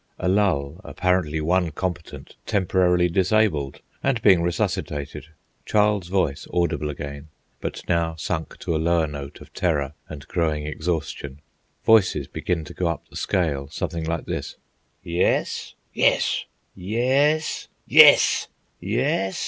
A 0.17 0.27
lull; 0.27 0.81
apparently 0.83 1.39
one 1.41 1.69
combatant 1.69 2.35
temporarily 2.47 3.07
disabled 3.07 3.81
and 4.01 4.19
being 4.23 4.41
resuscitated; 4.41 5.27
child's 5.63 6.07
voice 6.07 6.47
audible 6.51 6.89
again, 6.89 7.27
but 7.59 7.87
now 7.87 8.15
sunk 8.15 8.57
to 8.61 8.75
a 8.75 8.81
lower 8.81 9.05
note 9.05 9.41
of 9.41 9.53
terror 9.53 9.93
and 10.09 10.27
growing 10.27 10.65
exhaustion. 10.65 11.39
Voices 11.85 12.25
begin 12.27 12.65
to 12.65 12.73
go 12.73 12.87
up 12.87 13.07
the 13.09 13.15
scale, 13.15 13.67
something 13.67 14.03
like 14.03 14.25
this:— 14.25 14.55
"Yes?" 15.03 15.75
"Yes!" 15.93 16.45
"Yes?" 16.73 17.67
"Yes!" 17.85 18.47
"Yes?" 18.79 19.37